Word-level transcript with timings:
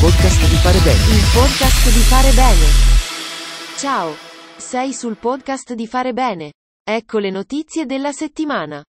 podcast 0.00 0.48
di 0.48 0.56
fare 0.56 0.78
bene. 0.80 1.16
Il 1.16 1.24
podcast 1.32 1.84
di 1.90 2.00
fare 2.00 2.30
bene. 2.32 2.66
Ciao. 3.78 4.14
Sei 4.56 4.92
sul 4.92 5.16
podcast 5.16 5.72
di 5.72 5.86
fare 5.86 6.12
bene. 6.12 6.52
Ecco 6.84 7.18
le 7.18 7.30
notizie 7.30 7.86
della 7.86 8.12
settimana. 8.12 8.82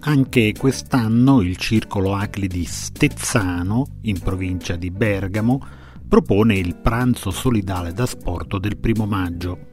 Anche 0.00 0.52
quest'anno 0.58 1.42
il 1.42 1.56
Circolo 1.58 2.14
Acli 2.14 2.46
di 2.46 2.64
Stezzano, 2.64 3.98
in 4.02 4.20
provincia 4.20 4.76
di 4.76 4.90
Bergamo, 4.90 5.64
propone 6.08 6.56
il 6.56 6.76
pranzo 6.76 7.30
solidale 7.30 7.92
da 7.92 8.06
sport 8.06 8.58
del 8.58 8.78
primo 8.78 9.06
maggio. 9.06 9.70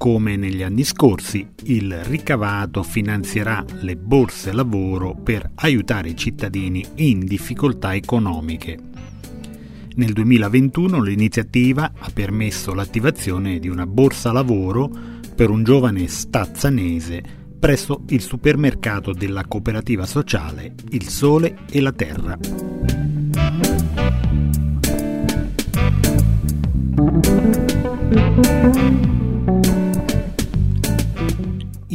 Come 0.00 0.36
negli 0.36 0.62
anni 0.62 0.82
scorsi, 0.82 1.46
il 1.64 1.94
ricavato 2.04 2.82
finanzierà 2.82 3.62
le 3.82 3.96
borse 3.96 4.50
lavoro 4.50 5.14
per 5.14 5.50
aiutare 5.56 6.08
i 6.08 6.16
cittadini 6.16 6.82
in 6.94 7.26
difficoltà 7.26 7.94
economiche. 7.94 8.78
Nel 9.96 10.14
2021 10.14 11.02
l'iniziativa 11.02 11.92
ha 11.98 12.10
permesso 12.14 12.72
l'attivazione 12.72 13.58
di 13.58 13.68
una 13.68 13.86
borsa 13.86 14.32
lavoro 14.32 14.90
per 15.36 15.50
un 15.50 15.64
giovane 15.64 16.08
stazzanese 16.08 17.22
presso 17.58 18.04
il 18.08 18.22
supermercato 18.22 19.12
della 19.12 19.44
cooperativa 19.44 20.06
sociale 20.06 20.76
Il 20.92 21.10
Sole 21.10 21.58
e 21.70 21.80
la 21.82 21.92
Terra. 21.92 22.38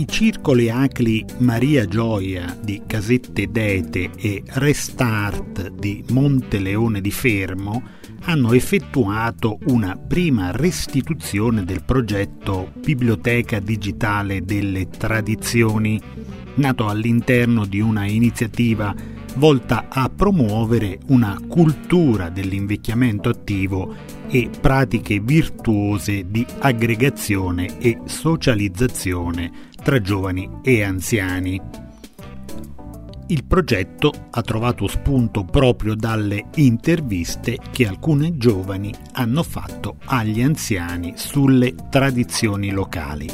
Circoli 0.06 0.70
ACLI 0.70 1.26
Maria 1.40 1.86
Gioia 1.86 2.58
di 2.62 2.82
Casette 2.86 3.48
d'Ete 3.52 4.12
e 4.18 4.44
Restart 4.46 5.70
di 5.70 6.04
Monteleone 6.10 7.02
di 7.02 7.12
Fermo 7.12 7.82
hanno 8.22 8.54
effettuato 8.54 9.60
una 9.66 9.96
prima 9.98 10.52
restituzione 10.52 11.64
del 11.64 11.84
progetto 11.84 12.72
Biblioteca 12.84 13.60
Digitale 13.60 14.44
delle 14.44 14.88
Tradizioni, 14.90 16.02
nato 16.56 16.88
all'interno 16.88 17.66
di 17.66 17.80
una 17.80 18.06
iniziativa 18.06 18.94
volta 19.36 19.86
a 19.90 20.10
promuovere 20.10 21.00
una 21.08 21.40
cultura 21.48 22.30
dell'invecchiamento 22.30 23.30
attivo 23.30 23.94
e 24.28 24.50
pratiche 24.60 25.20
virtuose 25.20 26.26
di 26.30 26.46
aggregazione 26.60 27.78
e 27.80 28.00
socializzazione 28.06 29.52
tra 29.82 30.02
giovani 30.02 30.50
e 30.64 30.84
anziani. 30.84 31.62
Il 33.28 33.44
progetto 33.44 34.12
ha 34.30 34.42
trovato 34.42 34.88
spunto 34.88 35.44
proprio 35.44 35.96
dalle 35.96 36.46
interviste 36.56 37.58
che 37.72 37.88
alcune 37.88 38.38
giovani 38.38 38.94
hanno 39.14 39.42
fatto 39.42 39.98
agli 40.06 40.42
anziani 40.44 41.14
sulle 41.16 41.74
tradizioni 41.90 42.70
locali. 42.70 43.30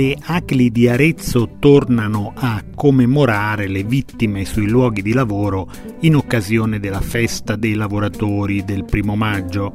Le 0.00 0.16
ACLI 0.18 0.70
di 0.70 0.88
Arezzo 0.88 1.56
tornano 1.58 2.32
a 2.34 2.64
commemorare 2.74 3.68
le 3.68 3.84
vittime 3.84 4.46
sui 4.46 4.66
luoghi 4.66 5.02
di 5.02 5.12
lavoro 5.12 5.70
in 6.00 6.16
occasione 6.16 6.80
della 6.80 7.02
festa 7.02 7.54
dei 7.54 7.74
lavoratori 7.74 8.64
del 8.64 8.86
primo 8.86 9.14
maggio 9.14 9.74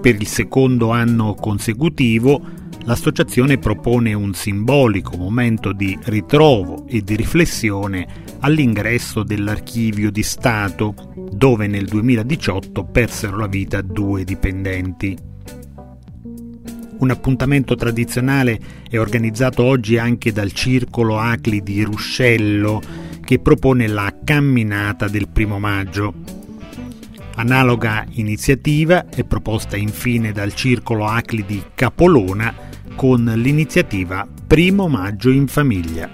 per 0.00 0.14
il 0.14 0.28
secondo 0.28 0.92
anno 0.92 1.34
consecutivo 1.34 2.40
l'associazione 2.84 3.58
propone 3.58 4.14
un 4.14 4.34
simbolico 4.34 5.16
momento 5.16 5.72
di 5.72 5.98
ritrovo 6.04 6.86
e 6.86 7.02
di 7.02 7.16
riflessione 7.16 8.06
all'ingresso 8.38 9.24
dell'archivio 9.24 10.12
di 10.12 10.22
Stato, 10.22 10.94
dove 11.32 11.66
nel 11.66 11.86
2018 11.86 12.84
persero 12.84 13.36
la 13.36 13.48
vita 13.48 13.82
due 13.82 14.22
dipendenti. 14.22 15.33
Un 17.04 17.10
appuntamento 17.10 17.74
tradizionale 17.74 18.58
è 18.88 18.98
organizzato 18.98 19.62
oggi 19.62 19.98
anche 19.98 20.32
dal 20.32 20.52
Circolo 20.52 21.18
Acli 21.18 21.62
di 21.62 21.82
Ruscello, 21.82 22.80
che 23.22 23.40
propone 23.40 23.86
la 23.88 24.10
camminata 24.24 25.06
del 25.06 25.28
primo 25.28 25.58
maggio. 25.58 26.14
Analoga 27.34 28.06
iniziativa 28.12 29.10
è 29.10 29.22
proposta 29.22 29.76
infine 29.76 30.32
dal 30.32 30.54
Circolo 30.54 31.04
Acli 31.04 31.44
di 31.44 31.62
Capolona 31.74 32.54
con 32.94 33.30
l'iniziativa 33.36 34.26
Primo 34.46 34.88
Maggio 34.88 35.28
in 35.28 35.46
Famiglia. 35.46 36.08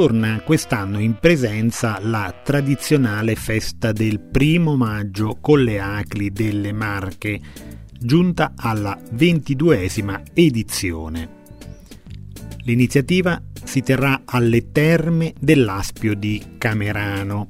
Torna 0.00 0.40
quest'anno 0.40 0.98
in 0.98 1.18
presenza 1.20 1.98
la 2.00 2.34
tradizionale 2.42 3.34
festa 3.34 3.92
del 3.92 4.18
primo 4.18 4.74
maggio 4.74 5.36
con 5.42 5.62
le 5.62 5.78
Acli 5.78 6.30
delle 6.30 6.72
Marche, 6.72 7.38
giunta 7.98 8.54
alla 8.56 8.98
ventiduesima 9.12 10.22
edizione. 10.32 11.28
L'iniziativa 12.62 13.42
si 13.62 13.82
terrà 13.82 14.22
alle 14.24 14.72
terme 14.72 15.34
dell'Aspio 15.38 16.14
di 16.14 16.42
Camerano. 16.56 17.48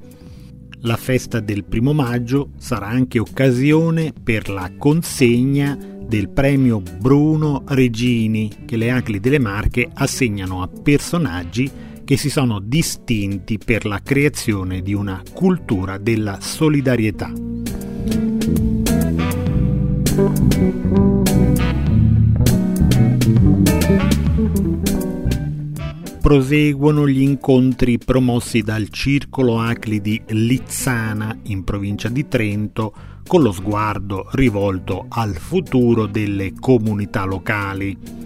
La 0.80 0.96
festa 0.96 1.38
del 1.38 1.62
primo 1.62 1.92
maggio 1.92 2.50
sarà 2.56 2.88
anche 2.88 3.20
occasione 3.20 4.12
per 4.12 4.48
la 4.48 4.72
consegna 4.76 5.78
del 5.78 6.28
premio 6.28 6.80
Bruno 6.98 7.62
Regini 7.68 8.64
che 8.66 8.76
le 8.76 8.90
Acli 8.90 9.20
delle 9.20 9.38
Marche 9.38 9.88
assegnano 9.94 10.62
a 10.62 10.66
personaggi 10.66 11.89
che 12.10 12.16
si 12.16 12.28
sono 12.28 12.58
distinti 12.58 13.56
per 13.56 13.86
la 13.86 14.00
creazione 14.02 14.82
di 14.82 14.94
una 14.94 15.22
cultura 15.32 15.96
della 15.96 16.40
solidarietà 16.40 17.32
proseguono 26.20 27.06
gli 27.06 27.20
incontri 27.20 27.98
promossi 27.98 28.62
dal 28.62 28.88
Circolo 28.88 29.60
Acli 29.60 30.00
di 30.00 30.20
Lizzana 30.30 31.38
in 31.44 31.62
provincia 31.62 32.08
di 32.08 32.26
Trento 32.26 32.92
con 33.24 33.40
lo 33.40 33.52
sguardo 33.52 34.28
rivolto 34.32 35.06
al 35.10 35.36
futuro 35.36 36.06
delle 36.06 36.54
comunità 36.58 37.24
locali. 37.24 38.19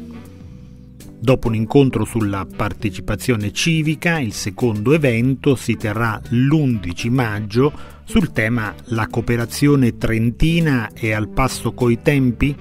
Dopo 1.24 1.48
un 1.48 1.54
incontro 1.54 2.04
sulla 2.04 2.46
partecipazione 2.54 3.50
civica, 3.50 4.18
il 4.18 4.34
secondo 4.34 4.92
evento 4.92 5.54
si 5.54 5.74
terrà 5.74 6.20
l'11 6.28 7.10
maggio 7.10 7.72
sul 8.04 8.30
tema 8.30 8.74
La 8.88 9.06
cooperazione 9.06 9.96
trentina 9.96 10.90
è 10.92 11.12
al 11.12 11.30
passo 11.30 11.72
coi 11.72 12.02
tempi? 12.02 12.54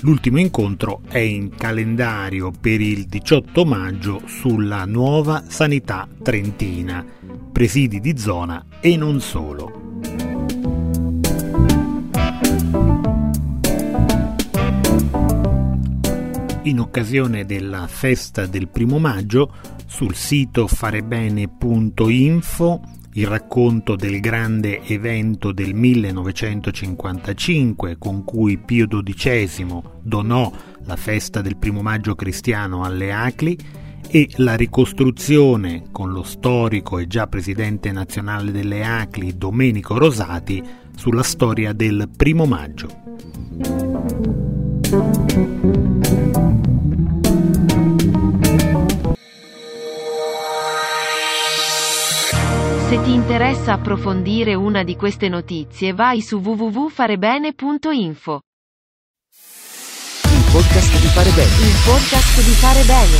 L'ultimo 0.00 0.38
incontro 0.38 1.00
è 1.08 1.20
in 1.20 1.48
calendario 1.56 2.50
per 2.50 2.82
il 2.82 3.06
18 3.06 3.64
maggio 3.64 4.20
sulla 4.26 4.84
nuova 4.84 5.44
sanità 5.48 6.06
trentina, 6.22 7.02
presidi 7.50 7.98
di 7.98 8.18
zona 8.18 8.62
e 8.78 8.94
non 8.98 9.22
solo. 9.22 9.87
In 16.68 16.80
occasione 16.80 17.46
della 17.46 17.86
festa 17.86 18.44
del 18.44 18.68
primo 18.68 18.98
maggio, 18.98 19.50
sul 19.86 20.14
sito 20.14 20.66
farebene.info 20.66 22.82
il 23.14 23.26
racconto 23.26 23.96
del 23.96 24.20
grande 24.20 24.82
evento 24.82 25.52
del 25.52 25.72
1955 25.72 27.96
con 27.96 28.22
cui 28.22 28.58
Pio 28.58 28.86
XII 28.86 29.80
donò 30.02 30.52
la 30.84 30.96
festa 30.96 31.40
del 31.40 31.56
primo 31.56 31.80
maggio 31.80 32.14
cristiano 32.14 32.84
alle 32.84 33.12
Acli 33.12 33.56
e 34.06 34.28
la 34.36 34.54
ricostruzione 34.54 35.84
con 35.90 36.12
lo 36.12 36.22
storico 36.22 36.98
e 36.98 37.06
già 37.06 37.28
presidente 37.28 37.90
nazionale 37.92 38.52
delle 38.52 38.84
Acli 38.84 39.38
Domenico 39.38 39.96
Rosati 39.96 40.62
sulla 40.94 41.22
storia 41.22 41.72
del 41.72 42.10
primo 42.14 42.44
maggio. 42.44 43.87
Se 52.88 52.96
ti 53.02 53.12
interessa 53.12 53.74
approfondire 53.74 54.54
una 54.54 54.82
di 54.82 54.96
queste 54.96 55.28
notizie 55.28 55.92
vai 55.92 56.22
su 56.22 56.38
www.farebene.info. 56.38 58.40
Il 60.24 60.44
podcast 60.50 60.98
di 60.98 61.08
fare 61.08 61.30
bene. 61.32 61.50
Il 61.68 61.76
podcast 61.84 62.42
di 62.42 62.54
fare 62.54 62.82
bene. 62.86 63.18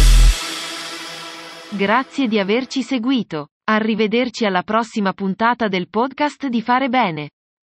Grazie 1.77 2.29
di 2.29 2.39
averci 2.39 2.83
seguito. 2.83 3.49
Arrivederci 3.65 4.47
alla 4.47 4.63
prossima 4.63 5.13
puntata 5.13 5.69
del 5.69 5.91
podcast 5.91 6.47
di 6.47 6.63
Fare 6.63 6.89
Bene. 6.89 7.33